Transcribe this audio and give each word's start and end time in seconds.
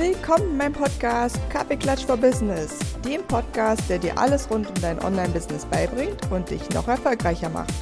Willkommen 0.00 0.52
in 0.52 0.56
meinem 0.56 0.72
Podcast 0.72 1.38
Kaffeeklatsch 1.50 2.06
for 2.06 2.16
Business, 2.16 2.78
dem 3.04 3.22
Podcast, 3.24 3.82
der 3.90 3.98
dir 3.98 4.16
alles 4.16 4.50
rund 4.50 4.66
um 4.66 4.74
dein 4.80 4.98
Online-Business 4.98 5.66
beibringt 5.66 6.16
und 6.30 6.48
dich 6.48 6.66
noch 6.70 6.88
erfolgreicher 6.88 7.50
macht. 7.50 7.74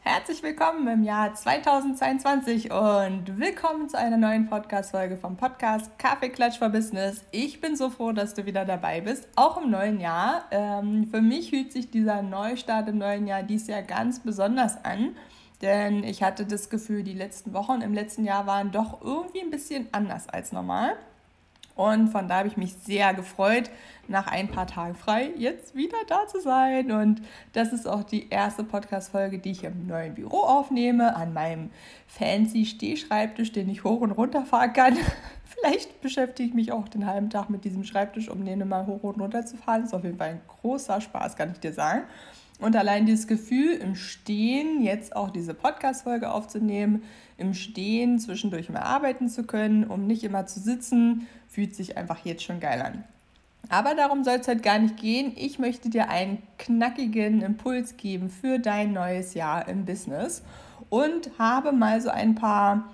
Herzlich 0.00 0.42
willkommen 0.42 0.88
im 0.88 1.04
Jahr 1.04 1.32
2022 1.32 2.72
und 2.72 3.38
willkommen 3.38 3.88
zu 3.88 3.96
einer 3.96 4.16
neuen 4.16 4.48
Podcast-Folge 4.48 5.16
vom 5.16 5.36
Podcast 5.36 5.96
Kaffeeklatsch 5.96 6.58
for 6.58 6.70
Business. 6.70 7.22
Ich 7.30 7.60
bin 7.60 7.76
so 7.76 7.88
froh, 7.88 8.10
dass 8.10 8.34
du 8.34 8.46
wieder 8.46 8.64
dabei 8.64 9.00
bist, 9.00 9.28
auch 9.36 9.62
im 9.62 9.70
neuen 9.70 10.00
Jahr. 10.00 10.42
Ähm, 10.50 11.06
für 11.08 11.22
mich 11.22 11.50
fühlt 11.50 11.72
sich 11.72 11.88
dieser 11.88 12.20
Neustart 12.22 12.88
im 12.88 12.98
neuen 12.98 13.28
Jahr 13.28 13.44
dieses 13.44 13.68
Jahr 13.68 13.82
ganz 13.82 14.18
besonders 14.18 14.84
an 14.84 15.14
denn 15.62 16.04
ich 16.04 16.22
hatte 16.22 16.44
das 16.44 16.68
Gefühl, 16.68 17.02
die 17.02 17.14
letzten 17.14 17.52
Wochen 17.52 17.80
im 17.80 17.94
letzten 17.94 18.24
Jahr 18.24 18.46
waren 18.46 18.72
doch 18.72 19.00
irgendwie 19.00 19.40
ein 19.40 19.50
bisschen 19.50 19.88
anders 19.92 20.28
als 20.28 20.52
normal. 20.52 20.96
Und 21.74 22.08
von 22.08 22.28
da 22.28 22.38
habe 22.38 22.48
ich 22.48 22.56
mich 22.56 22.74
sehr 22.74 23.14
gefreut, 23.14 23.70
nach 24.08 24.26
ein 24.26 24.48
paar 24.48 24.66
Tagen 24.66 24.94
frei 24.94 25.30
jetzt 25.38 25.74
wieder 25.74 25.96
da 26.06 26.26
zu 26.26 26.40
sein. 26.40 26.92
Und 26.92 27.22
das 27.54 27.72
ist 27.72 27.86
auch 27.88 28.02
die 28.02 28.28
erste 28.28 28.62
Podcast-Folge, 28.62 29.38
die 29.38 29.52
ich 29.52 29.64
im 29.64 29.86
neuen 29.86 30.14
Büro 30.14 30.40
aufnehme, 30.40 31.16
an 31.16 31.32
meinem 31.32 31.70
fancy 32.08 32.66
Stehschreibtisch, 32.66 33.52
den 33.52 33.70
ich 33.70 33.84
hoch 33.84 34.00
und 34.00 34.12
runter 34.12 34.44
fahren 34.44 34.72
kann. 34.72 34.98
Vielleicht 35.44 36.00
beschäftige 36.02 36.48
ich 36.48 36.54
mich 36.54 36.72
auch 36.72 36.88
den 36.88 37.06
halben 37.06 37.30
Tag 37.30 37.48
mit 37.48 37.64
diesem 37.64 37.84
Schreibtisch, 37.84 38.28
um 38.28 38.44
den 38.44 38.60
immer 38.60 38.86
hoch 38.86 39.02
und 39.02 39.20
runter 39.20 39.46
zu 39.46 39.56
fahren. 39.56 39.84
Ist 39.84 39.94
auf 39.94 40.04
jeden 40.04 40.18
Fall 40.18 40.30
ein 40.30 40.40
großer 40.48 41.00
Spaß, 41.00 41.36
kann 41.36 41.52
ich 41.52 41.60
dir 41.60 41.72
sagen. 41.72 42.02
Und 42.62 42.76
allein 42.76 43.06
dieses 43.06 43.26
Gefühl, 43.26 43.72
im 43.72 43.96
Stehen 43.96 44.82
jetzt 44.82 45.16
auch 45.16 45.30
diese 45.30 45.52
Podcast-Folge 45.52 46.30
aufzunehmen, 46.30 47.02
im 47.36 47.54
Stehen 47.54 48.20
zwischendurch 48.20 48.70
mal 48.70 48.82
arbeiten 48.82 49.28
zu 49.28 49.42
können, 49.42 49.82
um 49.82 50.06
nicht 50.06 50.22
immer 50.22 50.46
zu 50.46 50.60
sitzen, 50.60 51.26
fühlt 51.48 51.74
sich 51.74 51.96
einfach 51.96 52.24
jetzt 52.24 52.44
schon 52.44 52.60
geil 52.60 52.80
an. 52.80 53.02
Aber 53.68 53.96
darum 53.96 54.22
soll 54.22 54.36
es 54.36 54.46
halt 54.46 54.62
gar 54.62 54.78
nicht 54.78 54.96
gehen. 54.96 55.32
Ich 55.34 55.58
möchte 55.58 55.90
dir 55.90 56.08
einen 56.08 56.38
knackigen 56.58 57.42
Impuls 57.42 57.96
geben 57.96 58.30
für 58.30 58.60
dein 58.60 58.92
neues 58.92 59.34
Jahr 59.34 59.66
im 59.66 59.84
Business 59.84 60.44
und 60.88 61.30
habe 61.40 61.72
mal 61.72 62.00
so 62.00 62.10
ein 62.10 62.36
paar 62.36 62.88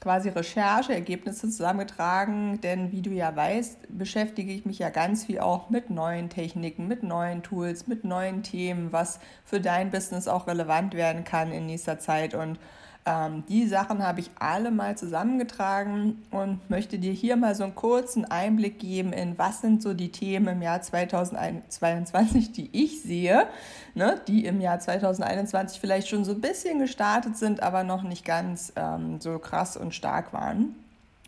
quasi 0.00 0.30
Rechercheergebnisse 0.30 1.50
zusammengetragen, 1.50 2.60
denn 2.62 2.90
wie 2.90 3.02
du 3.02 3.10
ja 3.10 3.36
weißt, 3.36 3.98
beschäftige 3.98 4.52
ich 4.52 4.64
mich 4.64 4.78
ja 4.78 4.88
ganz 4.88 5.24
viel 5.24 5.40
auch 5.40 5.68
mit 5.68 5.90
neuen 5.90 6.30
Techniken, 6.30 6.88
mit 6.88 7.02
neuen 7.02 7.42
Tools, 7.42 7.86
mit 7.86 8.02
neuen 8.04 8.42
Themen, 8.42 8.92
was 8.92 9.20
für 9.44 9.60
dein 9.60 9.90
Business 9.90 10.26
auch 10.26 10.46
relevant 10.46 10.94
werden 10.94 11.24
kann 11.24 11.52
in 11.52 11.66
nächster 11.66 11.98
Zeit. 11.98 12.34
Und 12.34 12.58
ähm, 13.06 13.44
die 13.48 13.66
Sachen 13.66 14.06
habe 14.06 14.20
ich 14.20 14.30
alle 14.38 14.70
mal 14.70 14.96
zusammengetragen 14.96 16.22
und 16.30 16.68
möchte 16.68 16.98
dir 16.98 17.12
hier 17.12 17.36
mal 17.36 17.54
so 17.54 17.64
einen 17.64 17.74
kurzen 17.74 18.26
Einblick 18.26 18.78
geben 18.78 19.12
in 19.12 19.38
was 19.38 19.62
sind 19.62 19.82
so 19.82 19.94
die 19.94 20.12
Themen 20.12 20.48
im 20.48 20.62
Jahr 20.62 20.82
2022, 20.82 22.52
die 22.52 22.68
ich 22.72 23.02
sehe, 23.02 23.46
ne, 23.94 24.20
die 24.28 24.44
im 24.44 24.60
Jahr 24.60 24.78
2021 24.78 25.80
vielleicht 25.80 26.08
schon 26.08 26.24
so 26.24 26.32
ein 26.32 26.42
bisschen 26.42 26.78
gestartet 26.78 27.38
sind, 27.38 27.62
aber 27.62 27.84
noch 27.84 28.02
nicht 28.02 28.24
ganz 28.24 28.72
ähm, 28.76 29.18
so 29.20 29.38
krass 29.38 29.78
und 29.78 29.94
stark 29.94 30.34
waren. 30.34 30.74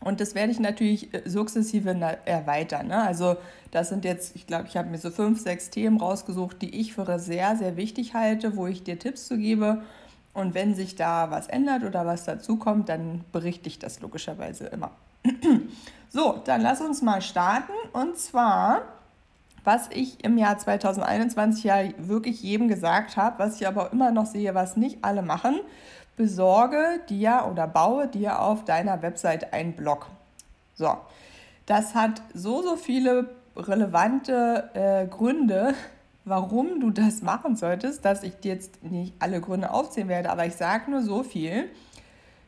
Und 0.05 0.21
das 0.21 0.35
werde 0.35 0.53
ich 0.53 0.61
natürlich 0.61 1.15
äh, 1.15 1.23
sukzessive 1.25 1.91
erweitern. 2.27 2.89
Ne? 2.89 3.03
Also 3.03 3.37
das 3.71 3.89
sind 3.89 4.05
jetzt, 4.05 4.37
ich 4.37 4.47
glaube, 4.47 4.67
ich 4.69 4.77
habe 4.77 4.91
mir 4.91 4.99
so 4.99 5.11
fünf, 5.11 5.41
sechs 5.41 5.71
Themen 5.71 5.99
rausgesucht, 5.99 6.61
die 6.61 6.81
ich 6.81 6.93
für 6.93 7.19
sehr, 7.19 7.57
sehr 7.57 7.77
wichtig 7.77 8.13
halte, 8.13 8.57
wo 8.57 8.67
ich 8.67 8.83
dir 8.83 8.99
Tipps 8.99 9.27
zu 9.27 9.39
gebe 9.39 9.83
und 10.35 10.55
wenn 10.55 10.75
sich 10.75 10.97
da 10.97 11.31
was 11.31 11.47
ändert 11.47 11.85
oder 11.85 12.07
was 12.07 12.25
dazukommt, 12.25 12.89
dann 12.89 13.25
berichte 13.33 13.69
ich 13.69 13.79
das 13.79 14.01
logischerweise 14.01 14.67
immer. 14.67 14.91
so, 16.09 16.41
dann 16.45 16.63
lass 16.63 16.81
uns 16.81 17.03
mal 17.03 17.21
starten. 17.21 17.73
Und 17.93 18.17
zwar, 18.17 18.83
was 19.65 19.89
ich 19.91 20.25
im 20.25 20.39
Jahr 20.39 20.57
2021 20.59 21.65
ja 21.65 21.77
wirklich 21.99 22.43
jedem 22.43 22.69
gesagt 22.69 23.17
habe, 23.17 23.39
was 23.39 23.61
ich 23.61 23.67
aber 23.67 23.93
immer 23.93 24.11
noch 24.11 24.27
sehe, 24.27 24.55
was 24.55 24.77
nicht 24.77 24.99
alle 25.03 25.23
machen, 25.23 25.61
besorge 26.17 27.01
dir 27.09 27.47
oder 27.51 27.67
baue 27.67 28.09
dir 28.09 28.41
auf 28.41 28.65
deiner 28.65 29.03
Website 29.03 29.53
einen 29.53 29.75
Blog. 29.75 30.07
So, 30.75 30.97
das 31.67 31.95
hat 31.95 32.23
so, 32.33 32.63
so 32.63 32.77
viele 32.77 33.29
relevante 33.55 34.71
äh, 34.75 35.07
Gründe, 35.07 35.75
warum 36.25 36.81
du 36.81 36.91
das 36.91 37.23
machen 37.23 37.57
solltest, 37.57 38.05
dass 38.05 38.23
ich 38.23 38.35
dir 38.37 38.55
jetzt 38.55 38.83
nicht 38.83 39.15
alle 39.19 39.41
Gründe 39.41 39.73
aufzählen 39.73 40.09
werde, 40.09 40.31
aber 40.31 40.47
ich 40.47 40.55
sage 40.55 40.91
nur 40.91 41.03
so 41.03 41.23
viel. 41.23 41.71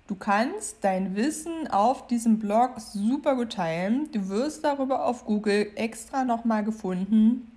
Du 0.07 0.17
kannst 0.17 0.85
dein 0.85 1.17
Wissen 1.17 1.69
auf 1.71 2.07
diesem 2.07 2.39
Blog 2.39 2.79
super 2.79 3.37
gut 3.37 3.55
teilen. 3.55 4.11
Du 4.13 4.29
wirst 4.29 4.63
darüber 4.63 5.07
auf 5.07 5.25
Google 5.25 5.69
extra 5.77 6.25
nochmal 6.25 6.63
gefunden. 6.63 7.51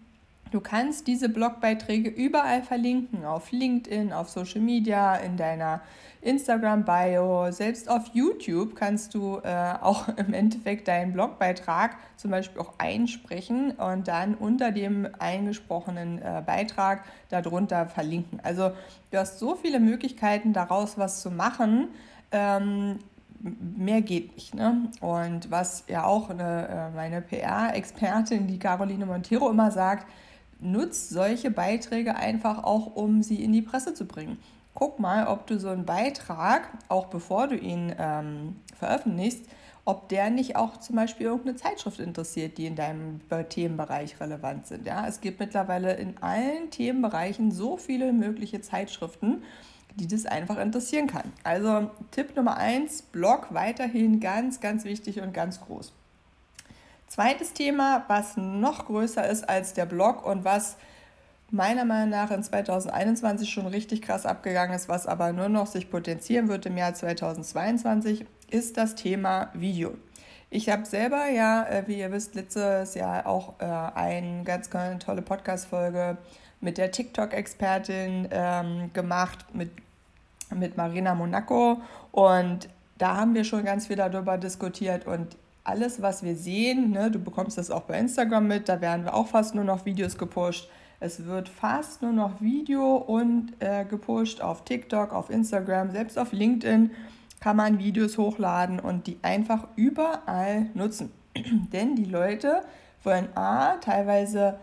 Du 0.52 0.62
kannst 0.62 1.08
diese 1.08 1.30
Blogbeiträge 1.30 2.10
überall 2.10 2.64
verlinken, 2.64 3.26
auf 3.26 3.52
LinkedIn, 3.52 4.14
auf 4.14 4.30
Social 4.30 4.62
Media, 4.62 5.16
in 5.16 5.36
deiner 5.36 5.82
Instagram-Bio, 6.22 7.52
selbst 7.52 7.90
auf 7.90 8.08
YouTube 8.14 8.76
kannst 8.76 9.14
du 9.14 9.40
äh, 9.44 9.74
auch 9.82 10.08
im 10.10 10.34
Endeffekt 10.34 10.88
deinen 10.88 11.14
Blogbeitrag 11.14 11.98
zum 12.16 12.32
Beispiel 12.32 12.62
auch 12.62 12.74
einsprechen 12.78 13.72
und 13.72 14.08
dann 14.08 14.36
unter 14.36 14.72
dem 14.72 15.08
eingesprochenen 15.20 16.22
äh, 16.22 16.42
Beitrag 16.46 17.04
darunter 17.30 17.88
verlinken. 17.88 18.40
Also 18.44 18.72
du 19.12 19.18
hast 19.18 19.40
so 19.40 19.56
viele 19.56 19.80
Möglichkeiten 19.80 20.54
daraus 20.54 20.98
was 20.98 21.22
zu 21.22 21.30
machen. 21.30 21.90
Ähm, 22.32 23.00
mehr 23.40 24.02
geht 24.02 24.36
nicht. 24.36 24.56
Ne? 24.56 24.90
Und 25.02 25.52
was 25.52 25.84
ja 25.88 26.04
auch 26.06 26.30
eine, 26.30 26.68
äh, 26.68 26.96
meine 26.96 27.22
PR-Expertin, 27.22 28.48
die 28.48 28.60
Caroline 28.60 29.06
Montero, 29.06 29.50
immer 29.50 29.72
sagt, 29.72 30.08
nutzt 30.60 31.10
solche 31.10 31.52
Beiträge 31.52 32.16
einfach 32.16 32.64
auch, 32.64 32.96
um 32.96 33.22
sie 33.24 33.44
in 33.44 33.54
die 33.54 33.62
Presse 33.62 33.94
zu 33.94 34.06
bringen 34.06 34.38
guck 34.78 35.00
mal, 35.00 35.26
ob 35.26 35.48
du 35.48 35.60
so 35.60 35.70
einen 35.70 35.86
Beitrag, 35.86 36.70
auch 36.88 37.08
bevor 37.08 37.48
du 37.48 37.58
ihn 37.58 37.96
ähm, 37.98 38.58
veröffentlichst, 38.78 39.44
ob 39.86 40.08
der 40.10 40.30
nicht 40.30 40.56
auch 40.56 40.78
zum 40.78 40.98
Beispiel 40.98 41.26
irgendeine 41.26 41.56
Zeitschrift 41.56 42.00
interessiert, 42.00 42.60
die 42.60 42.68
in 42.68 42.76
deinem 42.76 43.20
Themenbereich 43.50 44.20
relevant 44.20 44.68
sind. 44.68 44.86
Ja? 44.86 45.08
Es 45.08 45.20
gibt 45.20 45.40
mittlerweile 45.40 45.96
in 45.96 46.20
allen 46.22 46.70
Themenbereichen 46.70 47.52
so 47.52 47.78
viele 47.78 48.14
mögliche 48.14 48.62
Zeitschriften, 48.62 49.42
die 49.96 50.06
das 50.06 50.28
einfach 50.28 50.60
interessieren 50.60 51.08
kann. 51.08 51.34
Also 51.44 51.90
Tipp 52.12 52.36
Nummer 52.36 52.58
eins, 52.58 53.02
Blog 53.02 53.48
weiterhin 53.50 54.20
ganz, 54.20 54.60
ganz 54.60 54.84
wichtig 54.84 55.22
und 55.22 55.34
ganz 55.34 55.60
groß. 55.60 55.92
Zweites 57.08 57.54
Thema, 57.54 58.04
was 58.08 58.36
noch 58.36 58.86
größer 58.86 59.28
ist 59.28 59.48
als 59.48 59.74
der 59.74 59.86
Blog 59.86 60.26
und 60.26 60.44
was 60.44 60.78
meiner 61.50 61.86
Meinung 61.86 62.10
nach 62.10 62.32
in 62.32 62.44
2021 62.44 63.50
schon 63.50 63.66
richtig 63.68 64.02
krass 64.02 64.26
abgegangen 64.26 64.76
ist, 64.76 64.90
was 64.90 65.08
aber 65.08 65.32
nur 65.32 65.48
noch 65.48 65.68
sich 65.68 65.90
potenzieren 65.90 66.50
wird 66.50 66.66
im 66.66 66.78
Jahr 66.78 66.94
2022, 66.94 68.26
ist 68.50 68.76
das 68.76 68.96
Thema 68.96 69.50
Video. 69.54 69.94
Ich 70.50 70.70
habe 70.70 70.86
selber 70.86 71.30
ja, 71.30 71.66
äh, 71.68 71.84
wie 71.88 72.00
ihr 72.00 72.12
wisst, 72.12 72.36
letztes 72.36 72.96
Jahr 72.96 73.26
auch 73.26 73.54
äh, 73.60 73.66
eine 73.66 74.44
ganz, 74.44 74.70
tolle 75.00 75.22
Podcast-Folge 75.22 76.18
mit 76.62 76.78
der 76.78 76.92
TikTok-Expertin 76.92 78.30
ähm, 78.32 78.92
gemacht, 78.94 79.46
mit, 79.54 79.72
mit 80.56 80.78
Marina 80.78 81.16
Monaco. 81.16 81.82
Und 82.12 82.70
da 82.98 83.18
haben 83.18 83.36
wir 83.36 83.44
schon 83.44 83.66
ganz 83.66 83.88
viel 83.88 83.98
darüber 83.98 84.38
diskutiert. 84.38 85.06
Und 85.06 85.38
alles, 85.68 86.02
was 86.02 86.24
wir 86.24 86.36
sehen, 86.36 86.92
ne, 86.92 87.12
du 87.12 87.20
bekommst 87.20 87.58
das 87.58 87.72
auch 87.72 87.84
bei 87.84 88.00
Instagram 88.00 88.48
mit, 88.48 88.70
da 88.70 88.82
werden 88.82 89.06
wir 89.06 89.14
auch 89.14 89.28
fast 89.28 89.56
nur 89.56 89.64
noch 89.64 89.86
Videos 89.86 90.18
gepusht 90.18 90.70
es 91.00 91.26
wird 91.26 91.48
fast 91.48 92.02
nur 92.02 92.12
noch 92.12 92.42
Video 92.42 92.96
und 92.96 93.54
äh, 93.60 93.86
gepusht 93.86 94.42
auf 94.42 94.66
TikTok, 94.66 95.14
auf 95.14 95.30
Instagram, 95.30 95.92
selbst 95.92 96.18
auf 96.18 96.32
LinkedIn 96.32 96.92
kann 97.40 97.56
man 97.56 97.78
Videos 97.78 98.18
hochladen 98.18 98.80
und 98.80 99.06
die 99.06 99.20
einfach 99.22 99.68
überall 99.76 100.68
nutzen. 100.74 101.12
Denn 101.72 101.96
die 101.96 102.06
Leute 102.06 102.64
wollen 103.04 103.28
A, 103.36 103.76
teilweise, 103.78 104.60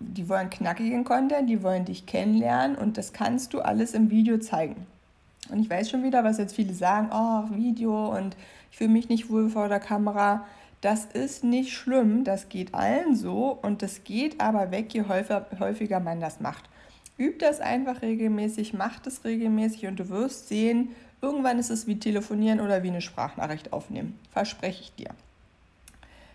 die 0.00 0.28
wollen 0.28 0.50
knackigen 0.50 1.04
Content, 1.04 1.48
die 1.48 1.62
wollen 1.62 1.84
dich 1.84 2.06
kennenlernen 2.06 2.76
und 2.76 2.98
das 2.98 3.12
kannst 3.12 3.54
du 3.54 3.60
alles 3.60 3.94
im 3.94 4.10
Video 4.10 4.38
zeigen. 4.38 4.86
Und 5.50 5.60
ich 5.60 5.70
weiß 5.70 5.90
schon 5.90 6.02
wieder, 6.02 6.24
was 6.24 6.38
jetzt 6.38 6.54
viele 6.54 6.74
sagen, 6.74 7.10
oh, 7.12 7.54
Video 7.54 8.16
und 8.16 8.36
ich 8.70 8.78
fühle 8.78 8.90
mich 8.90 9.08
nicht 9.08 9.30
wohl 9.30 9.48
vor 9.48 9.68
der 9.68 9.80
Kamera. 9.80 10.44
Das 10.80 11.04
ist 11.04 11.44
nicht 11.44 11.72
schlimm, 11.72 12.24
das 12.24 12.48
geht 12.48 12.74
allen 12.74 13.16
so 13.16 13.58
und 13.62 13.82
das 13.82 14.04
geht 14.04 14.40
aber 14.40 14.70
weg, 14.70 14.92
je 14.92 15.04
häufiger 15.58 16.00
man 16.00 16.20
das 16.20 16.40
macht. 16.40 16.64
Üb 17.18 17.38
das 17.38 17.60
einfach 17.60 18.02
regelmäßig, 18.02 18.74
mach 18.74 19.00
das 19.00 19.24
regelmäßig 19.24 19.86
und 19.86 19.98
du 19.98 20.08
wirst 20.10 20.48
sehen, 20.48 20.90
irgendwann 21.22 21.58
ist 21.58 21.70
es 21.70 21.86
wie 21.86 21.98
telefonieren 21.98 22.60
oder 22.60 22.82
wie 22.82 22.88
eine 22.88 23.00
Sprachnachricht 23.00 23.72
aufnehmen. 23.72 24.18
Verspreche 24.32 24.82
ich 24.82 24.94
dir. 24.94 25.08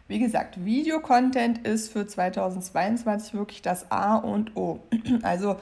Wie 0.07 0.19
gesagt, 0.19 0.65
Videocontent 0.65 1.65
ist 1.65 1.93
für 1.93 2.05
2022 2.05 3.33
wirklich 3.33 3.61
das 3.61 3.91
A 3.91 4.15
und 4.15 4.57
O. 4.57 4.79
Also 5.21 5.55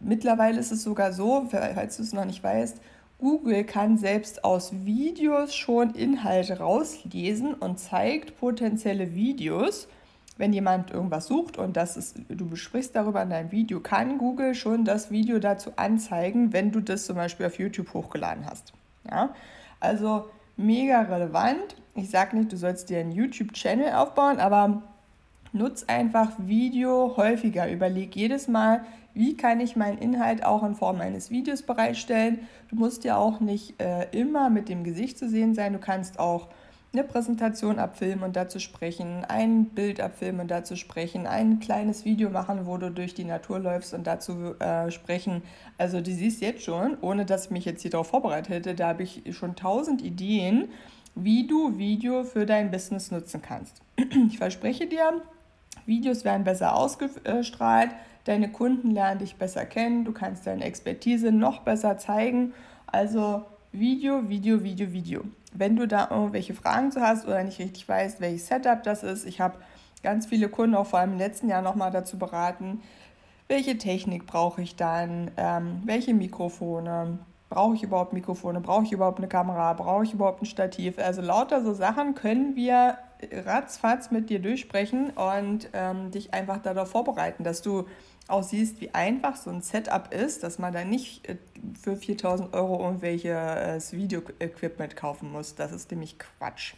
mittlerweile 0.00 0.58
ist 0.58 0.72
es 0.72 0.82
sogar 0.82 1.12
so, 1.12 1.46
falls 1.50 1.96
du 1.96 2.02
es 2.02 2.12
noch 2.12 2.24
nicht 2.24 2.42
weißt, 2.42 2.80
Google 3.18 3.64
kann 3.64 3.96
selbst 3.96 4.44
aus 4.44 4.72
Videos 4.84 5.54
schon 5.54 5.94
Inhalte 5.94 6.58
rauslesen 6.58 7.54
und 7.54 7.78
zeigt 7.78 8.38
potenzielle 8.38 9.14
Videos. 9.14 9.88
Wenn 10.36 10.52
jemand 10.52 10.90
irgendwas 10.90 11.26
sucht 11.26 11.56
und 11.56 11.78
das 11.78 11.96
ist, 11.96 12.18
du 12.28 12.46
besprichst 12.46 12.94
darüber 12.94 13.22
in 13.22 13.30
deinem 13.30 13.52
Video, 13.52 13.80
kann 13.80 14.18
Google 14.18 14.54
schon 14.54 14.84
das 14.84 15.10
Video 15.10 15.38
dazu 15.38 15.70
anzeigen, 15.76 16.52
wenn 16.52 16.72
du 16.72 16.80
das 16.80 17.06
zum 17.06 17.16
Beispiel 17.16 17.46
auf 17.46 17.58
YouTube 17.58 17.94
hochgeladen 17.94 18.44
hast. 18.44 18.74
Ja? 19.10 19.34
Also 19.80 20.28
mega 20.58 21.00
relevant. 21.00 21.76
Ich 21.94 22.10
sage 22.10 22.36
nicht, 22.36 22.52
du 22.52 22.58
sollst 22.58 22.90
dir 22.90 22.98
einen 22.98 23.12
YouTube-Channel 23.12 23.94
aufbauen, 23.94 24.40
aber 24.40 24.82
nutz 25.52 25.84
einfach 25.84 26.32
Video 26.38 27.16
häufiger. 27.16 27.70
Überleg 27.70 28.14
jedes 28.16 28.48
Mal, 28.48 28.84
wie 29.14 29.36
kann 29.36 29.60
ich 29.60 29.76
meinen 29.76 29.98
Inhalt 29.98 30.44
auch 30.44 30.62
in 30.62 30.74
Form 30.74 31.00
eines 31.00 31.30
Videos 31.30 31.62
bereitstellen. 31.62 32.40
Du 32.68 32.76
musst 32.76 33.04
ja 33.04 33.16
auch 33.16 33.40
nicht 33.40 33.80
äh, 33.80 34.06
immer 34.10 34.50
mit 34.50 34.68
dem 34.68 34.84
Gesicht 34.84 35.18
zu 35.18 35.28
sehen 35.28 35.54
sein. 35.54 35.72
Du 35.72 35.78
kannst 35.78 36.18
auch 36.18 36.48
eine 36.92 37.04
Präsentation 37.04 37.78
abfilmen 37.78 38.24
und 38.24 38.36
dazu 38.36 38.58
sprechen, 38.58 39.24
ein 39.26 39.66
Bild 39.66 40.00
abfilmen 40.00 40.42
und 40.42 40.50
dazu 40.50 40.76
sprechen, 40.76 41.26
ein 41.26 41.60
kleines 41.60 42.04
Video 42.04 42.30
machen, 42.30 42.66
wo 42.66 42.78
du 42.78 42.90
durch 42.90 43.14
die 43.14 43.24
Natur 43.24 43.58
läufst 43.58 43.92
und 43.92 44.06
dazu 44.06 44.54
äh, 44.60 44.90
sprechen. 44.90 45.42
Also 45.78 46.00
du 46.00 46.10
siehst 46.10 46.40
jetzt 46.40 46.62
schon, 46.62 46.96
ohne 47.00 47.26
dass 47.26 47.46
ich 47.46 47.50
mich 47.50 47.64
jetzt 47.64 47.82
hier 47.82 47.90
darauf 47.90 48.08
vorbereitet 48.08 48.48
hätte, 48.50 48.74
da 48.74 48.88
habe 48.88 49.02
ich 49.02 49.22
schon 49.32 49.56
tausend 49.56 50.02
Ideen, 50.02 50.68
wie 51.14 51.46
du 51.46 51.78
Video 51.78 52.24
für 52.24 52.46
dein 52.46 52.70
Business 52.70 53.10
nutzen 53.10 53.42
kannst. 53.42 53.82
Ich 54.28 54.38
verspreche 54.38 54.86
dir, 54.86 55.22
Videos 55.86 56.24
werden 56.24 56.44
besser 56.44 56.76
ausgestrahlt, 56.76 57.90
Deine 58.26 58.50
Kunden 58.50 58.90
lernen 58.90 59.20
dich 59.20 59.36
besser 59.36 59.64
kennen, 59.64 60.04
du 60.04 60.10
kannst 60.10 60.48
deine 60.48 60.64
Expertise 60.64 61.30
noch 61.30 61.60
besser 61.60 61.96
zeigen. 61.96 62.54
Also 62.88 63.44
Video, 63.70 64.28
Video, 64.28 64.64
Video, 64.64 64.92
Video. 64.92 65.20
Wenn 65.52 65.76
du 65.76 65.86
da 65.86 66.08
irgendwelche 66.10 66.52
Fragen 66.52 66.90
zu 66.90 67.00
hast 67.00 67.24
oder 67.24 67.44
nicht 67.44 67.60
richtig 67.60 67.88
weißt, 67.88 68.20
welches 68.20 68.48
Setup 68.48 68.82
das 68.82 69.04
ist, 69.04 69.26
ich 69.26 69.40
habe 69.40 69.58
ganz 70.02 70.26
viele 70.26 70.48
Kunden 70.48 70.74
auch 70.74 70.86
vor 70.86 70.98
allem 70.98 71.12
im 71.12 71.18
letzten 71.18 71.48
Jahr 71.48 71.62
nochmal 71.62 71.92
dazu 71.92 72.18
beraten, 72.18 72.82
welche 73.46 73.78
Technik 73.78 74.26
brauche 74.26 74.60
ich 74.60 74.74
dann, 74.74 75.30
ähm, 75.36 75.82
welche 75.84 76.12
Mikrofone, 76.12 77.20
brauche 77.48 77.76
ich 77.76 77.84
überhaupt 77.84 78.12
Mikrofone, 78.12 78.60
brauche 78.60 78.82
ich 78.82 78.92
überhaupt 78.92 79.18
eine 79.18 79.28
Kamera, 79.28 79.72
brauche 79.74 80.02
ich 80.02 80.12
überhaupt 80.12 80.42
ein 80.42 80.46
Stativ. 80.46 80.98
Also 80.98 81.22
lauter 81.22 81.62
so 81.62 81.72
Sachen 81.74 82.16
können 82.16 82.56
wir 82.56 82.98
ratzfatz 83.32 84.10
mit 84.10 84.30
dir 84.30 84.40
durchsprechen 84.40 85.10
und 85.10 85.68
ähm, 85.72 86.10
dich 86.10 86.34
einfach 86.34 86.62
darauf 86.62 86.90
vorbereiten, 86.90 87.44
dass 87.44 87.62
du 87.62 87.86
auch 88.28 88.42
siehst, 88.42 88.80
wie 88.80 88.92
einfach 88.92 89.36
so 89.36 89.50
ein 89.50 89.60
Setup 89.60 90.12
ist, 90.12 90.42
dass 90.42 90.58
man 90.58 90.72
da 90.72 90.84
nicht 90.84 91.28
äh, 91.28 91.36
für 91.80 91.96
4000 91.96 92.54
Euro 92.54 92.82
irgendwelches 92.84 93.92
äh, 93.92 93.96
Video-Equipment 93.96 94.96
kaufen 94.96 95.30
muss. 95.30 95.54
Das 95.54 95.72
ist 95.72 95.90
nämlich 95.90 96.18
Quatsch. 96.18 96.74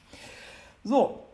So, 0.85 1.25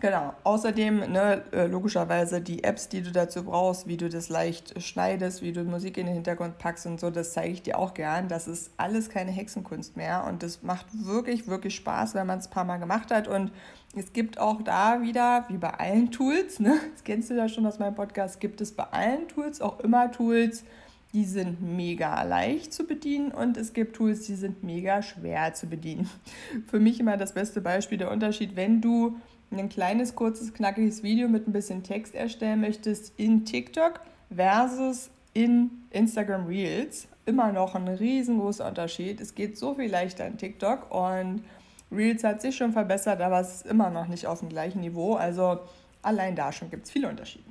Genau. 0.00 0.32
Außerdem 0.44 1.12
ne, 1.12 1.44
äh, 1.52 1.66
logischerweise 1.66 2.40
die 2.40 2.64
Apps, 2.64 2.88
die 2.88 3.02
du 3.02 3.12
dazu 3.12 3.44
brauchst, 3.44 3.86
wie 3.86 3.98
du 3.98 4.08
das 4.08 4.30
leicht 4.30 4.82
schneidest, 4.82 5.42
wie 5.42 5.52
du 5.52 5.62
Musik 5.64 5.98
in 5.98 6.06
den 6.06 6.14
Hintergrund 6.14 6.56
packst 6.56 6.86
und 6.86 6.98
so, 6.98 7.10
das 7.10 7.34
zeige 7.34 7.52
ich 7.52 7.62
dir 7.62 7.78
auch 7.78 7.92
gern. 7.92 8.28
Das 8.28 8.48
ist 8.48 8.70
alles 8.78 9.10
keine 9.10 9.30
Hexenkunst 9.30 9.98
mehr 9.98 10.24
und 10.26 10.42
das 10.42 10.62
macht 10.62 10.86
wirklich, 11.04 11.48
wirklich 11.48 11.74
Spaß, 11.76 12.14
wenn 12.14 12.26
man 12.26 12.38
es 12.38 12.46
ein 12.46 12.50
paar 12.50 12.64
Mal 12.64 12.78
gemacht 12.78 13.10
hat. 13.10 13.28
Und 13.28 13.52
es 13.94 14.14
gibt 14.14 14.38
auch 14.38 14.62
da 14.62 15.02
wieder, 15.02 15.44
wie 15.48 15.58
bei 15.58 15.70
allen 15.70 16.10
Tools, 16.10 16.60
ne, 16.60 16.80
das 16.92 17.04
kennst 17.04 17.28
du 17.28 17.34
ja 17.34 17.48
schon 17.48 17.66
aus 17.66 17.78
meinem 17.78 17.94
Podcast, 17.94 18.40
gibt 18.40 18.62
es 18.62 18.72
bei 18.72 18.84
allen 18.84 19.28
Tools 19.28 19.60
auch 19.60 19.80
immer 19.80 20.10
Tools, 20.10 20.64
die 21.12 21.24
sind 21.24 21.60
mega 21.60 22.22
leicht 22.22 22.72
zu 22.72 22.86
bedienen 22.86 23.32
und 23.32 23.56
es 23.56 23.72
gibt 23.72 23.96
Tools, 23.96 24.22
die 24.26 24.36
sind 24.36 24.62
mega 24.62 25.02
schwer 25.02 25.52
zu 25.52 25.66
bedienen. 25.66 26.08
Für 26.68 26.80
mich 26.80 27.00
immer 27.00 27.18
das 27.18 27.34
beste 27.34 27.60
Beispiel 27.60 27.98
der 27.98 28.10
Unterschied, 28.10 28.56
wenn 28.56 28.80
du 28.80 29.18
ein 29.58 29.68
kleines, 29.68 30.14
kurzes, 30.14 30.54
knackiges 30.54 31.02
Video 31.02 31.28
mit 31.28 31.48
ein 31.48 31.52
bisschen 31.52 31.82
Text 31.82 32.14
erstellen 32.14 32.60
möchtest 32.60 33.12
in 33.16 33.44
TikTok 33.44 34.00
versus 34.34 35.10
in 35.32 35.70
Instagram 35.90 36.46
Reels, 36.46 37.08
immer 37.26 37.52
noch 37.52 37.74
ein 37.74 37.88
riesengroßer 37.88 38.66
Unterschied. 38.66 39.20
Es 39.20 39.34
geht 39.34 39.58
so 39.58 39.74
viel 39.74 39.90
leichter 39.90 40.26
in 40.26 40.38
TikTok 40.38 40.90
und 40.90 41.44
Reels 41.92 42.22
hat 42.22 42.40
sich 42.40 42.56
schon 42.56 42.72
verbessert, 42.72 43.20
aber 43.20 43.40
es 43.40 43.56
ist 43.56 43.66
immer 43.66 43.90
noch 43.90 44.06
nicht 44.06 44.26
auf 44.26 44.40
dem 44.40 44.48
gleichen 44.48 44.80
Niveau. 44.80 45.14
Also 45.14 45.60
allein 46.02 46.36
da 46.36 46.52
schon 46.52 46.70
gibt 46.70 46.86
es 46.86 46.90
viele 46.90 47.08
Unterschiede. 47.08 47.44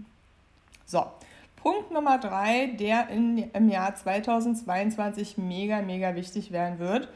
So, 0.86 1.06
Punkt 1.58 1.92
Nummer 1.92 2.18
drei, 2.18 2.68
der 2.80 3.10
in, 3.10 3.50
im 3.52 3.70
Jahr 3.70 3.94
2022 3.94 5.38
mega, 5.38 5.82
mega 5.82 6.16
wichtig 6.16 6.52
werden 6.52 6.80
wird, 6.80 7.10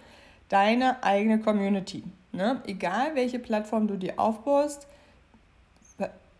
deine 0.50 1.02
eigene 1.04 1.40
Community. 1.40 2.04
Ne? 2.34 2.62
Egal 2.66 3.14
welche 3.14 3.38
Plattform 3.38 3.88
du 3.88 3.96
dir 3.96 4.20
aufbaust, 4.20 4.88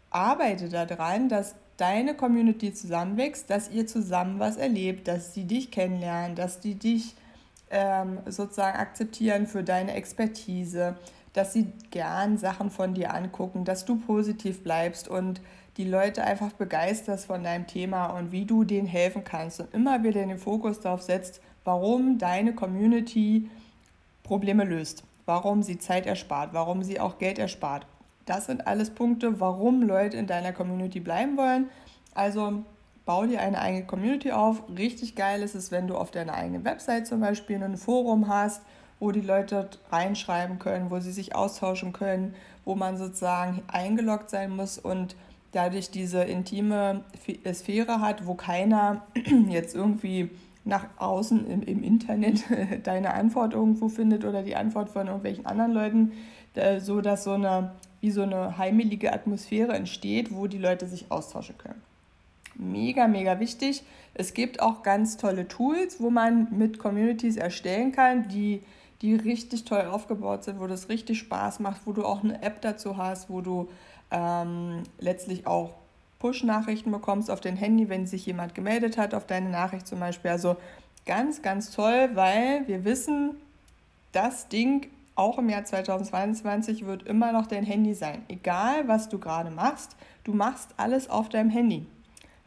arbeite 0.10 0.68
daran, 0.70 1.30
dass 1.30 1.56
deine 1.78 2.16
Community 2.16 2.74
zusammenwächst, 2.74 3.50
dass 3.50 3.70
ihr 3.70 3.86
zusammen 3.88 4.40
was 4.40 4.58
erlebt, 4.58 5.08
dass 5.08 5.34
sie 5.34 5.46
dich 5.46 5.72
kennenlernen, 5.72 6.36
dass 6.36 6.60
die 6.60 6.76
dich 6.76 7.16
ähm, 7.70 8.20
sozusagen 8.26 8.78
akzeptieren 8.78 9.48
für 9.48 9.64
deine 9.64 9.94
Expertise, 9.94 10.96
dass 11.34 11.54
sie 11.54 11.68
gern 11.92 12.38
Sachen 12.38 12.72
von 12.72 12.94
dir 12.94 13.14
angucken, 13.14 13.64
dass 13.64 13.86
du 13.86 13.96
positiv 13.96 14.64
bleibst 14.64 15.08
und 15.08 15.42
die 15.78 15.86
Leute 15.86 16.24
einfach 16.24 16.54
begeisterst 16.54 17.26
von 17.26 17.44
deinem 17.44 17.66
Thema 17.66 18.08
und 18.18 18.32
wie 18.32 18.46
du 18.46 18.64
denen 18.64 18.88
helfen 18.88 19.24
kannst 19.24 19.60
und 19.60 19.74
immer 19.74 20.04
wieder 20.04 20.26
den 20.26 20.38
Fokus 20.38 20.80
darauf 20.80 21.02
setzt, 21.02 21.42
warum 21.64 22.18
deine 22.20 22.54
Community 22.54 23.50
Probleme 24.24 24.64
löst 24.64 25.04
warum 25.26 25.64
sie 25.64 25.78
Zeit 25.78 26.06
erspart, 26.06 26.54
warum 26.54 26.84
sie 26.84 27.00
auch 27.00 27.18
Geld 27.18 27.40
erspart. 27.40 27.86
Das 28.26 28.46
sind 28.46 28.68
alles 28.68 28.90
Punkte, 28.90 29.40
warum 29.40 29.82
Leute 29.82 30.18
in 30.18 30.28
deiner 30.28 30.54
Community 30.54 31.00
bleiben 31.00 31.38
wollen. 31.38 31.70
Also 32.14 32.64
bau 33.06 33.26
dir 33.26 33.42
eine 33.42 33.60
eigene 33.60 33.86
Community 33.86 34.32
auf. 34.32 34.64
Richtig 34.78 35.16
geil 35.16 35.42
ist 35.42 35.56
es, 35.56 35.72
wenn 35.72 35.88
du 35.88 35.98
auf 35.98 36.12
deiner 36.12 36.34
eigenen 36.34 36.64
Website 36.64 37.08
zum 37.08 37.20
Beispiel 37.20 37.62
ein 37.62 37.78
Forum 37.78 38.28
hast, 38.28 38.62
wo 39.00 39.12
die 39.12 39.22
Leute 39.22 39.70
reinschreiben 39.92 40.60
können, 40.60 40.90
wo 40.90 41.00
sie 41.00 41.12
sich 41.12 41.36
austauschen 41.36 41.92
können, 41.92 42.36
wo 42.64 42.76
man 42.76 42.98
sozusagen 42.98 43.62
eingeloggt 43.68 44.30
sein 44.30 44.56
muss 44.56 44.78
und 44.78 45.16
dadurch 45.52 45.92
diese 45.92 46.24
intime 46.24 47.04
Sphäre 47.54 48.00
hat, 48.00 48.26
wo 48.26 48.36
keiner 48.36 49.04
jetzt 49.50 49.76
irgendwie 49.76 50.30
nach 50.66 50.86
außen 50.98 51.46
im, 51.50 51.62
im 51.64 51.84
Internet 51.84 52.44
deine 52.84 53.14
Antwort 53.14 53.54
irgendwo 53.54 53.90
findet 53.90 54.26
oder 54.26 54.44
die 54.44 54.56
Antwort 54.56 54.90
von 54.90 55.08
irgendwelchen 55.08 55.46
anderen 55.46 55.72
Leuten, 55.74 56.12
so 56.80 57.02
dass 57.02 57.24
so 57.24 57.32
eine, 57.32 57.72
wie 58.00 58.12
so 58.12 58.22
eine 58.22 58.58
heimelige 58.58 59.12
Atmosphäre 59.12 59.74
entsteht, 59.74 60.34
wo 60.34 60.48
die 60.48 60.60
Leute 60.60 60.88
sich 60.88 61.12
austauschen 61.12 61.58
können. 61.58 61.82
Mega, 62.56 63.08
mega 63.08 63.40
wichtig. 63.40 63.84
Es 64.14 64.34
gibt 64.34 64.62
auch 64.62 64.84
ganz 64.84 65.18
tolle 65.18 65.48
Tools, 65.48 66.00
wo 66.00 66.10
man 66.10 66.48
mit 66.52 66.78
Communities 66.78 67.38
erstellen 67.38 67.92
kann, 67.92 68.28
die, 68.28 68.62
die 69.02 69.16
richtig 69.16 69.66
toll 69.66 69.86
aufgebaut 69.90 70.44
sind, 70.44 70.60
wo 70.60 70.68
das 70.68 70.88
richtig 70.90 71.18
Spaß 71.20 71.60
macht, 71.60 71.82
wo 71.86 71.94
du 71.94 72.06
auch 72.06 72.24
eine 72.24 72.42
App 72.44 72.62
dazu 72.62 72.98
hast, 72.98 73.30
wo 73.30 73.42
du 73.42 73.70
ähm, 74.12 74.84
letztlich 75.00 75.48
auch 75.48 75.74
Push-Nachrichten 76.24 76.90
bekommst 76.90 77.30
auf 77.30 77.42
dein 77.42 77.58
Handy, 77.58 77.90
wenn 77.90 78.08
sich 78.08 78.26
jemand 78.26 78.56
gemeldet 78.56 78.98
hat 78.98 79.14
auf 79.14 79.28
deine 79.28 79.50
Nachricht 79.50 79.86
zum 79.86 80.00
Beispiel. 80.00 80.32
Also 80.32 80.56
ganz, 81.06 81.42
ganz 81.42 81.72
toll, 81.72 82.12
weil 82.14 82.66
wir 82.66 82.86
wissen, 82.86 83.36
das 84.14 84.48
Ding 84.48 84.88
auch 85.16 85.38
im 85.38 85.50
Jahr 85.50 85.66
2022 85.66 86.86
wird 86.86 87.04
immer 87.04 87.34
noch 87.34 87.46
dein 87.46 87.66
Handy 87.66 87.94
sein. 87.94 88.24
Egal, 88.30 88.88
was 88.88 89.10
du 89.10 89.20
gerade 89.20 89.52
machst, 89.52 89.98
du 90.24 90.32
machst 90.32 90.70
alles 90.78 91.10
auf 91.10 91.28
deinem 91.28 91.50
Handy. 91.50 91.86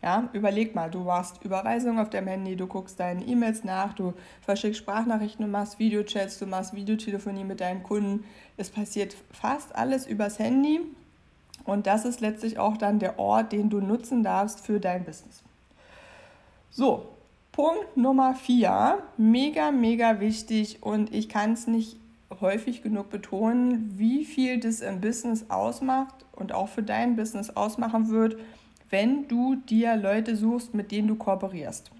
Ja, 0.02 0.30
überleg 0.32 0.74
mal, 0.74 0.90
du 0.90 1.00
machst 1.00 1.44
Überweisungen 1.44 1.98
auf 1.98 2.08
deinem 2.08 2.28
Handy, 2.28 2.56
du 2.56 2.66
guckst 2.66 2.98
deine 2.98 3.26
E-Mails 3.26 3.62
nach, 3.62 3.92
du 3.92 4.14
verschickst 4.40 4.80
Sprachnachrichten, 4.80 5.44
du 5.44 5.50
machst 5.52 5.78
Videochats, 5.78 6.38
du 6.38 6.46
machst 6.46 6.74
Videotelefonie 6.74 7.44
mit 7.44 7.60
deinen 7.60 7.82
Kunden. 7.82 8.24
Es 8.56 8.70
passiert 8.70 9.14
fast 9.32 9.76
alles 9.76 10.06
übers 10.06 10.38
Handy 10.38 10.80
und 11.66 11.86
das 11.86 12.04
ist 12.04 12.20
letztlich 12.20 12.58
auch 12.58 12.76
dann 12.76 12.98
der 12.98 13.18
Ort, 13.18 13.52
den 13.52 13.70
du 13.70 13.80
nutzen 13.80 14.22
darfst 14.22 14.60
für 14.60 14.80
dein 14.80 15.04
Business. 15.04 15.42
So, 16.70 17.08
Punkt 17.52 17.96
Nummer 17.96 18.34
vier, 18.34 18.98
mega, 19.16 19.70
mega 19.70 20.20
wichtig 20.20 20.82
und 20.82 21.14
ich 21.14 21.28
kann 21.28 21.52
es 21.52 21.66
nicht 21.66 21.96
häufig 22.40 22.82
genug 22.82 23.10
betonen, 23.10 23.94
wie 23.96 24.24
viel 24.24 24.60
das 24.60 24.80
im 24.80 25.00
Business 25.00 25.46
ausmacht 25.48 26.14
und 26.32 26.52
auch 26.52 26.68
für 26.68 26.82
dein 26.82 27.16
Business 27.16 27.50
ausmachen 27.50 28.10
wird, 28.10 28.36
wenn 28.90 29.26
du 29.28 29.56
dir 29.56 29.96
Leute 29.96 30.36
suchst, 30.36 30.74
mit 30.74 30.92
denen 30.92 31.08
du 31.08 31.16
kooperierst. 31.16 31.90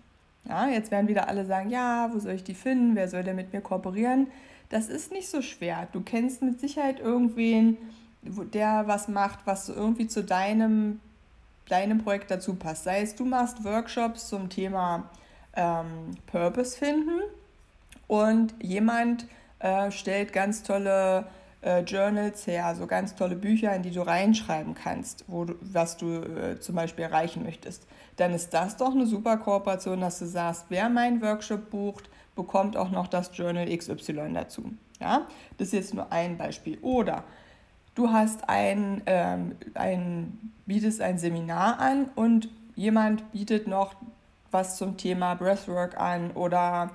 Ja, 0.49 0.69
jetzt 0.69 0.91
werden 0.91 1.09
wieder 1.09 1.29
alle 1.29 1.45
sagen, 1.45 1.71
ja, 1.71 2.11
wo 2.13 2.19
soll 2.19 2.33
ich 2.33 2.45
die 2.45 2.55
finden? 2.55 2.95
Wer 2.95 3.09
soll 3.09 3.25
denn 3.25 3.37
mit 3.37 3.53
mir 3.53 3.61
kooperieren? 3.61 4.29
Das 4.69 4.89
ist 4.89 5.11
nicht 5.11 5.29
so 5.29 5.43
schwer. 5.43 5.89
Du 5.93 6.01
kennst 6.01 6.43
mit 6.43 6.61
Sicherheit 6.61 7.01
irgendwen, 7.01 7.77
der 8.53 8.85
was 8.87 9.09
macht, 9.09 9.41
was 9.45 9.69
irgendwie 9.69 10.07
zu 10.07 10.23
deinem, 10.23 11.01
deinem 11.69 11.99
Projekt 11.99 12.31
dazu 12.31 12.55
passt. 12.55 12.85
Sei 12.85 13.03
es, 13.03 13.15
du 13.15 13.25
machst 13.25 13.65
Workshops 13.65 14.29
zum 14.29 14.49
Thema 14.49 15.11
ähm, 15.55 16.17
Purpose 16.27 16.77
finden 16.77 17.21
und 18.07 18.55
jemand 18.63 19.27
äh, 19.59 19.91
stellt 19.91 20.33
ganz 20.33 20.63
tolle 20.63 21.27
äh, 21.63 21.81
Journals 21.81 22.47
her, 22.47 22.67
also 22.67 22.87
ganz 22.87 23.15
tolle 23.15 23.37
Bücher, 23.37 23.75
in 23.75 23.83
die 23.83 23.91
du 23.91 24.03
reinschreiben 24.03 24.75
kannst, 24.75 25.25
wo 25.27 25.45
du, 25.45 25.55
was 25.61 25.97
du 25.97 26.23
äh, 26.23 26.61
zum 26.61 26.77
Beispiel 26.77 27.05
erreichen 27.05 27.43
möchtest. 27.43 27.87
Dann 28.17 28.33
ist 28.33 28.55
das 28.55 28.77
doch 28.77 28.93
eine 28.93 29.07
super 29.07 29.37
Kooperation, 29.39 30.01
dass 30.01 30.19
du 30.19 30.27
sagst, 30.27 30.67
wer 30.69 30.89
meinen 30.89 31.21
Workshop 31.23 31.71
bucht, 31.71 32.09
bekommt 32.35 32.77
auch 32.77 32.91
noch 32.91 33.09
das 33.09 33.31
Journal 33.35 33.67
XY 33.75 34.33
dazu. 34.35 34.73
Ja? 35.01 35.27
Das 35.59 35.69
ist 35.69 35.73
jetzt 35.73 35.95
nur 35.95 36.13
ein 36.13 36.37
Beispiel. 36.37 36.79
Oder 36.83 37.25
du 37.97 38.13
hast 38.13 38.49
ein, 38.49 39.03
ähm, 39.07 39.57
ein, 39.75 40.53
bietest 40.67 41.01
ein 41.01 41.19
Seminar 41.19 41.81
an 41.81 42.11
und 42.15 42.49
jemand 42.77 43.33
bietet 43.33 43.67
noch 43.67 43.95
was 44.53 44.77
zum 44.77 44.97
Thema 44.97 45.35
Breathwork 45.35 45.99
an 45.99 46.31
oder 46.33 46.91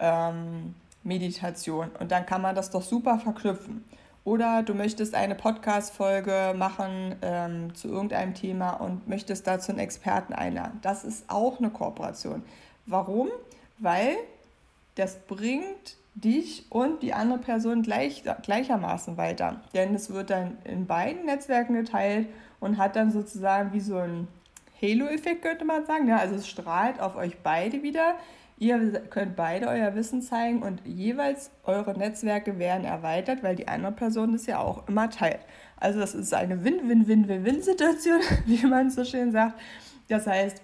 ähm, 0.00 0.74
Meditation. 1.04 1.90
Und 2.00 2.10
dann 2.10 2.26
kann 2.26 2.42
man 2.42 2.56
das 2.56 2.70
doch 2.70 2.82
super 2.82 3.18
verknüpfen. 3.18 3.84
Oder 4.24 4.64
du 4.64 4.74
möchtest 4.74 5.14
eine 5.14 5.36
Podcast-Folge 5.36 6.54
machen 6.56 7.14
ähm, 7.22 7.74
zu 7.76 7.86
irgendeinem 7.86 8.34
Thema 8.34 8.70
und 8.72 9.06
möchtest 9.06 9.46
dazu 9.46 9.70
einen 9.70 9.78
Experten 9.78 10.32
einladen. 10.32 10.80
Das 10.82 11.04
ist 11.04 11.30
auch 11.30 11.60
eine 11.60 11.70
Kooperation. 11.70 12.42
Warum? 12.86 13.28
Weil 13.78 14.16
das 14.96 15.16
bringt 15.28 15.96
dich 16.16 16.64
und 16.70 17.02
die 17.02 17.12
andere 17.12 17.38
Person 17.38 17.82
gleich, 17.82 18.24
gleichermaßen 18.42 19.16
weiter. 19.16 19.60
Denn 19.74 19.94
es 19.94 20.12
wird 20.12 20.30
dann 20.30 20.56
in 20.64 20.86
beiden 20.86 21.26
Netzwerken 21.26 21.74
geteilt 21.74 22.28
und 22.58 22.78
hat 22.78 22.96
dann 22.96 23.10
sozusagen 23.10 23.72
wie 23.72 23.80
so 23.80 23.98
ein 23.98 24.26
Halo-Effekt, 24.80 25.42
könnte 25.42 25.64
man 25.64 25.84
sagen. 25.84 26.08
Ja, 26.08 26.16
also 26.16 26.34
es 26.34 26.48
strahlt 26.48 27.00
auf 27.00 27.16
euch 27.16 27.38
beide 27.42 27.82
wieder. 27.82 28.16
Ihr 28.58 29.00
könnt 29.10 29.36
beide 29.36 29.68
euer 29.68 29.94
Wissen 29.94 30.22
zeigen 30.22 30.62
und 30.62 30.80
jeweils 30.86 31.50
eure 31.64 31.96
Netzwerke 31.96 32.58
werden 32.58 32.86
erweitert, 32.86 33.42
weil 33.42 33.54
die 33.54 33.68
andere 33.68 33.92
Person 33.92 34.32
das 34.32 34.46
ja 34.46 34.58
auch 34.58 34.88
immer 34.88 35.10
teilt. 35.10 35.40
Also 35.76 36.00
das 36.00 36.14
ist 36.14 36.32
eine 36.32 36.64
Win-Win-Win-Win-Win-Situation, 36.64 38.20
wie 38.46 38.66
man 38.66 38.90
so 38.90 39.04
schön 39.04 39.32
sagt. 39.32 39.60
Das 40.08 40.26
heißt, 40.26 40.62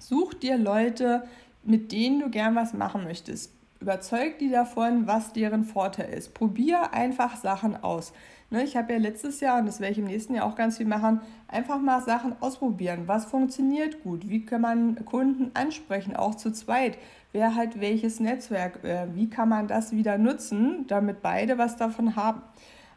such 0.00 0.34
dir 0.34 0.58
Leute, 0.58 1.22
mit 1.62 1.92
denen 1.92 2.18
du 2.20 2.30
gern 2.30 2.56
was 2.56 2.72
machen 2.72 3.04
möchtest. 3.04 3.52
Überzeug 3.80 4.38
die 4.38 4.50
davon, 4.50 5.06
was 5.06 5.32
deren 5.32 5.64
Vorteil 5.64 6.12
ist. 6.12 6.34
Probier 6.34 6.92
einfach 6.92 7.36
Sachen 7.36 7.82
aus. 7.82 8.12
Ne, 8.50 8.64
ich 8.64 8.76
habe 8.76 8.92
ja 8.92 8.98
letztes 8.98 9.40
Jahr, 9.40 9.60
und 9.60 9.66
das 9.66 9.80
werde 9.80 9.92
ich 9.92 9.98
im 9.98 10.06
nächsten 10.06 10.34
Jahr 10.34 10.44
auch 10.44 10.56
ganz 10.56 10.76
viel 10.78 10.86
machen, 10.86 11.20
einfach 11.48 11.80
mal 11.80 12.02
Sachen 12.02 12.34
ausprobieren. 12.40 13.04
Was 13.06 13.26
funktioniert 13.26 14.02
gut? 14.02 14.28
Wie 14.28 14.44
kann 14.44 14.60
man 14.60 15.04
Kunden 15.04 15.52
ansprechen, 15.54 16.16
auch 16.16 16.34
zu 16.34 16.52
zweit? 16.52 16.98
wer 17.32 17.54
halt 17.54 17.80
welches 17.80 18.20
Netzwerk, 18.20 18.84
äh, 18.84 19.06
wie 19.14 19.30
kann 19.30 19.48
man 19.48 19.68
das 19.68 19.92
wieder 19.92 20.18
nutzen, 20.18 20.86
damit 20.88 21.22
beide 21.22 21.58
was 21.58 21.76
davon 21.76 22.16
haben. 22.16 22.42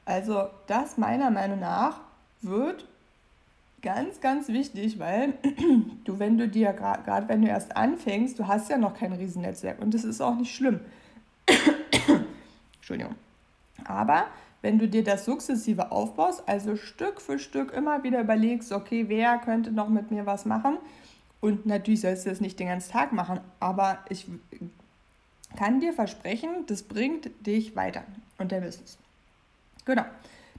Also 0.05 0.47
das 0.67 0.97
meiner 0.97 1.31
Meinung 1.31 1.59
nach 1.59 2.01
wird 2.41 2.87
ganz, 3.83 4.19
ganz 4.21 4.47
wichtig, 4.47 4.97
weil 4.97 5.33
du, 6.05 6.17
wenn 6.17 6.37
du 6.37 6.47
dir, 6.47 6.73
gerade 6.73 7.29
wenn 7.29 7.43
du 7.43 7.49
erst 7.49 7.77
anfängst, 7.77 8.39
du 8.39 8.47
hast 8.47 8.69
ja 8.69 8.77
noch 8.77 8.95
kein 8.95 9.13
Riesennetzwerk 9.13 9.79
und 9.79 9.93
das 9.93 10.03
ist 10.03 10.21
auch 10.21 10.35
nicht 10.35 10.55
schlimm. 10.55 10.79
Entschuldigung. 12.77 13.15
Aber 13.85 14.25
wenn 14.61 14.79
du 14.79 14.87
dir 14.87 15.03
das 15.03 15.25
sukzessive 15.25 15.91
aufbaust, 15.91 16.43
also 16.47 16.77
Stück 16.77 17.21
für 17.21 17.37
Stück 17.37 17.73
immer 17.73 18.03
wieder 18.03 18.21
überlegst, 18.21 18.71
okay, 18.71 19.05
wer 19.09 19.37
könnte 19.37 19.71
noch 19.71 19.89
mit 19.89 20.09
mir 20.09 20.25
was 20.25 20.45
machen, 20.45 20.77
und 21.41 21.65
natürlich 21.65 21.99
sollst 21.99 22.25
du 22.25 22.29
das 22.29 22.39
nicht 22.39 22.57
den 22.57 22.67
ganzen 22.67 22.93
Tag 22.93 23.11
machen, 23.11 23.41
aber 23.59 23.99
ich 24.07 24.27
kann 25.57 25.81
dir 25.81 25.91
versprechen, 25.91 26.65
das 26.67 26.83
bringt 26.83 27.29
dich 27.45 27.75
weiter 27.75 28.05
und 28.37 28.53
der 28.53 28.61
Business. 28.61 28.97
Genau. 29.83 30.05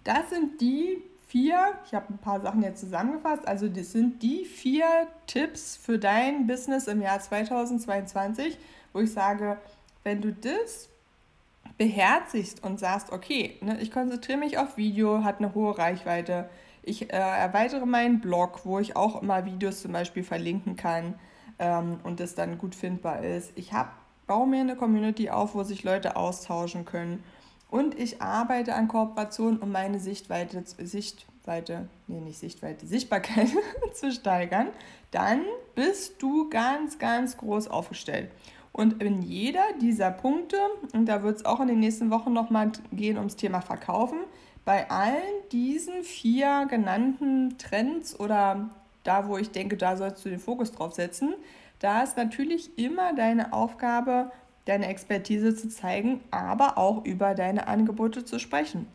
Das 0.04 0.28
sind 0.28 0.60
die 0.60 1.02
vier, 1.34 1.72
ich 1.84 1.92
habe 1.92 2.14
ein 2.14 2.18
paar 2.18 2.40
Sachen 2.40 2.62
jetzt 2.62 2.78
zusammengefasst, 2.78 3.48
also 3.48 3.66
das 3.66 3.90
sind 3.90 4.22
die 4.22 4.44
vier 4.44 4.86
Tipps 5.26 5.76
für 5.76 5.98
dein 5.98 6.46
Business 6.46 6.86
im 6.86 7.02
Jahr 7.02 7.18
2022, 7.18 8.56
wo 8.92 9.00
ich 9.00 9.12
sage, 9.12 9.58
wenn 10.04 10.20
du 10.20 10.32
das 10.32 10.88
beherzigst 11.76 12.62
und 12.62 12.78
sagst, 12.78 13.10
okay, 13.10 13.58
ne, 13.62 13.80
ich 13.80 13.90
konzentriere 13.90 14.38
mich 14.38 14.58
auf 14.58 14.76
Video, 14.76 15.24
hat 15.24 15.40
eine 15.40 15.56
hohe 15.56 15.76
Reichweite, 15.76 16.48
ich 16.84 17.12
äh, 17.12 17.16
erweitere 17.16 17.84
meinen 17.84 18.20
Blog, 18.20 18.60
wo 18.62 18.78
ich 18.78 18.94
auch 18.94 19.20
immer 19.20 19.44
Videos 19.44 19.82
zum 19.82 19.90
Beispiel 19.90 20.22
verlinken 20.22 20.76
kann 20.76 21.14
ähm, 21.58 21.98
und 22.04 22.20
das 22.20 22.36
dann 22.36 22.58
gut 22.58 22.76
findbar 22.76 23.24
ist. 23.24 23.50
Ich 23.56 23.72
hab, 23.72 23.92
baue 24.28 24.46
mir 24.46 24.60
eine 24.60 24.76
Community 24.76 25.30
auf, 25.30 25.56
wo 25.56 25.64
sich 25.64 25.82
Leute 25.82 26.14
austauschen 26.14 26.84
können. 26.84 27.24
Und 27.74 27.98
ich 27.98 28.22
arbeite 28.22 28.76
an 28.76 28.86
Kooperationen, 28.86 29.58
um 29.58 29.72
meine 29.72 29.98
Sichtweite, 29.98 30.62
Sichtweite, 30.78 31.88
nee, 32.06 32.20
nicht 32.20 32.38
Sichtweite, 32.38 32.86
Sichtbarkeit 32.86 33.48
zu 33.94 34.12
steigern. 34.12 34.68
Dann 35.10 35.40
bist 35.74 36.22
du 36.22 36.48
ganz, 36.50 37.00
ganz 37.00 37.36
groß 37.36 37.66
aufgestellt. 37.66 38.30
Und 38.70 39.02
in 39.02 39.22
jeder 39.22 39.64
dieser 39.80 40.12
Punkte, 40.12 40.56
und 40.92 41.06
da 41.06 41.24
wird 41.24 41.38
es 41.38 41.44
auch 41.46 41.58
in 41.58 41.66
den 41.66 41.80
nächsten 41.80 42.12
Wochen 42.12 42.32
nochmal 42.32 42.70
gehen 42.92 43.18
ums 43.18 43.34
Thema 43.34 43.60
Verkaufen, 43.60 44.20
bei 44.64 44.88
allen 44.88 45.42
diesen 45.50 46.04
vier 46.04 46.66
genannten 46.70 47.58
Trends 47.58 48.20
oder 48.20 48.70
da, 49.02 49.26
wo 49.26 49.36
ich 49.36 49.50
denke, 49.50 49.76
da 49.76 49.96
sollst 49.96 50.24
du 50.24 50.28
den 50.28 50.38
Fokus 50.38 50.70
drauf 50.70 50.92
setzen, 50.92 51.34
da 51.80 52.04
ist 52.04 52.16
natürlich 52.16 52.78
immer 52.78 53.14
deine 53.14 53.52
Aufgabe, 53.52 54.30
deine 54.64 54.86
Expertise 54.86 55.54
zu 55.54 55.68
zeigen, 55.68 56.20
aber 56.30 56.78
auch 56.78 57.04
über 57.04 57.34
deine 57.34 57.66
Angebote 57.66 58.24
zu 58.24 58.38
sprechen. 58.38 58.86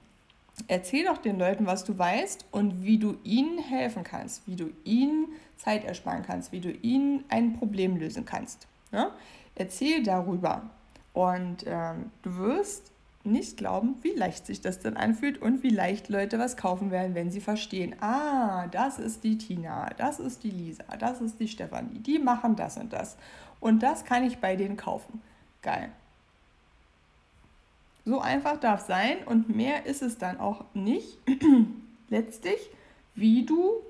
Erzähl 0.67 1.05
doch 1.05 1.17
den 1.17 1.39
Leuten, 1.39 1.65
was 1.65 1.83
du 1.83 1.97
weißt 1.97 2.45
und 2.51 2.83
wie 2.83 2.97
du 2.97 3.17
ihnen 3.23 3.59
helfen 3.59 4.03
kannst, 4.03 4.45
wie 4.47 4.55
du 4.55 4.71
ihnen 4.83 5.27
Zeit 5.57 5.85
ersparen 5.85 6.23
kannst, 6.23 6.51
wie 6.51 6.59
du 6.59 6.71
ihnen 6.71 7.23
ein 7.29 7.57
Problem 7.57 7.97
lösen 7.97 8.25
kannst. 8.25 8.67
Ja? 8.91 9.11
Erzähl 9.55 10.03
darüber 10.03 10.69
und 11.13 11.63
ähm, 11.65 12.11
du 12.23 12.37
wirst 12.37 12.91
nicht 13.23 13.57
glauben, 13.57 13.95
wie 14.01 14.13
leicht 14.13 14.45
sich 14.45 14.61
das 14.61 14.79
dann 14.79 14.95
anfühlt 14.95 15.41
und 15.41 15.61
wie 15.63 15.69
leicht 15.69 16.09
Leute 16.09 16.39
was 16.39 16.57
kaufen 16.57 16.91
werden, 16.91 17.15
wenn 17.15 17.31
sie 17.31 17.41
verstehen, 17.41 17.95
ah, 18.01 18.67
das 18.67 18.97
ist 18.97 19.23
die 19.23 19.37
Tina, 19.37 19.89
das 19.97 20.19
ist 20.19 20.43
die 20.43 20.49
Lisa, 20.49 20.83
das 20.97 21.21
ist 21.21 21.39
die 21.39 21.47
Stefanie, 21.47 21.99
die 21.99 22.19
machen 22.19 22.55
das 22.55 22.77
und 22.77 22.93
das. 22.93 23.17
Und 23.59 23.83
das 23.83 24.05
kann 24.05 24.23
ich 24.23 24.37
bei 24.37 24.55
denen 24.55 24.77
kaufen. 24.77 25.21
Geil. 25.61 25.91
So 28.05 28.19
einfach 28.19 28.59
darf 28.59 28.85
sein 28.85 29.19
und 29.25 29.55
mehr 29.55 29.85
ist 29.85 30.01
es 30.01 30.17
dann 30.17 30.39
auch 30.39 30.65
nicht. 30.73 31.17
Letztlich, 32.09 32.59
wie 33.13 33.45
du 33.45 33.83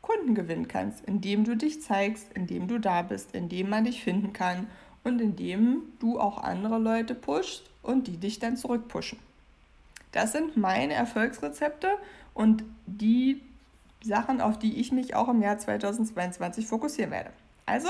Kunden 0.00 0.34
gewinnen 0.34 0.68
kannst, 0.68 1.04
indem 1.04 1.44
du 1.44 1.56
dich 1.56 1.82
zeigst, 1.82 2.32
indem 2.34 2.68
du 2.68 2.78
da 2.78 3.02
bist, 3.02 3.34
indem 3.34 3.70
man 3.70 3.84
dich 3.84 4.02
finden 4.04 4.32
kann 4.32 4.66
und 5.02 5.20
indem 5.20 5.82
du 5.98 6.20
auch 6.20 6.38
andere 6.38 6.78
Leute 6.78 7.14
pushst 7.14 7.64
und 7.82 8.06
die 8.06 8.16
dich 8.16 8.38
dann 8.38 8.56
zurückpushen. 8.56 9.18
Das 10.12 10.32
sind 10.32 10.56
meine 10.56 10.94
Erfolgsrezepte 10.94 11.88
und 12.34 12.64
die 12.86 13.42
Sachen, 14.02 14.40
auf 14.40 14.58
die 14.58 14.78
ich 14.80 14.92
mich 14.92 15.14
auch 15.14 15.28
im 15.28 15.42
Jahr 15.42 15.58
2022 15.58 16.66
fokussieren 16.66 17.10
werde. 17.10 17.30
Also, 17.66 17.88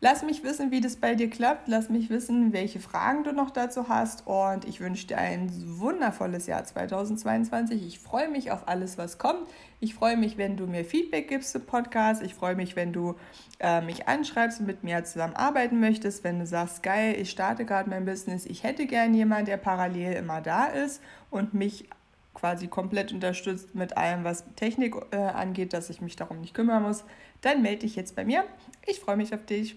lass 0.00 0.22
mich 0.22 0.44
wissen, 0.44 0.70
wie 0.70 0.80
das 0.80 0.96
bei 0.96 1.14
dir 1.14 1.30
klappt. 1.30 1.68
Lass 1.68 1.88
mich 1.88 2.10
wissen, 2.10 2.52
welche 2.52 2.80
Fragen 2.80 3.24
du 3.24 3.32
noch 3.32 3.50
dazu 3.50 3.88
hast. 3.88 4.26
Und 4.26 4.64
ich 4.64 4.80
wünsche 4.80 5.06
dir 5.06 5.18
ein 5.18 5.50
wundervolles 5.78 6.46
Jahr 6.46 6.64
2022. 6.64 7.86
Ich 7.86 7.98
freue 7.98 8.28
mich 8.28 8.50
auf 8.50 8.68
alles, 8.68 8.98
was 8.98 9.18
kommt. 9.18 9.48
Ich 9.80 9.94
freue 9.94 10.16
mich, 10.16 10.38
wenn 10.38 10.56
du 10.56 10.66
mir 10.66 10.84
Feedback 10.84 11.28
gibst 11.28 11.52
zum 11.52 11.66
Podcast. 11.66 12.22
Ich 12.22 12.34
freue 12.34 12.54
mich, 12.54 12.76
wenn 12.76 12.92
du 12.92 13.14
äh, 13.58 13.80
mich 13.80 14.08
anschreibst 14.08 14.60
und 14.60 14.66
mit 14.66 14.84
mir 14.84 15.04
zusammenarbeiten 15.04 15.80
möchtest. 15.80 16.24
Wenn 16.24 16.38
du 16.38 16.46
sagst, 16.46 16.82
geil, 16.82 17.16
ich 17.18 17.30
starte 17.30 17.64
gerade 17.64 17.90
mein 17.90 18.04
Business. 18.04 18.46
Ich 18.46 18.62
hätte 18.62 18.86
gern 18.86 19.14
jemanden, 19.14 19.46
der 19.46 19.56
parallel 19.56 20.12
immer 20.14 20.40
da 20.40 20.66
ist 20.66 21.02
und 21.30 21.54
mich 21.54 21.88
quasi 22.36 22.68
komplett 22.68 23.12
unterstützt 23.12 23.74
mit 23.74 23.96
allem, 23.96 24.22
was 24.22 24.44
Technik 24.56 24.94
äh, 25.10 25.16
angeht, 25.16 25.72
dass 25.72 25.88
ich 25.88 26.02
mich 26.02 26.16
darum 26.16 26.40
nicht 26.40 26.52
kümmern 26.52 26.82
muss, 26.82 27.04
dann 27.40 27.62
melde 27.62 27.80
dich 27.80 27.96
jetzt 27.96 28.14
bei 28.14 28.26
mir. 28.26 28.44
Ich 28.86 29.00
freue 29.00 29.16
mich 29.16 29.34
auf 29.34 29.44
dich. 29.46 29.76